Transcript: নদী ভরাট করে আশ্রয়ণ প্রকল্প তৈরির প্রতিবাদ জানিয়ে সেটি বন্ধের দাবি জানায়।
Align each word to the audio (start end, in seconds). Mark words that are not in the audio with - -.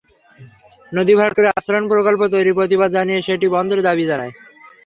নদী 0.91 1.13
ভরাট 1.17 1.33
করে 1.35 1.47
আশ্রয়ণ 1.51 1.85
প্রকল্প 1.91 2.21
তৈরির 2.33 2.57
প্রতিবাদ 2.59 2.89
জানিয়ে 2.97 3.25
সেটি 3.27 3.47
বন্ধের 3.55 3.79
দাবি 3.87 4.03
জানায়। 4.11 4.33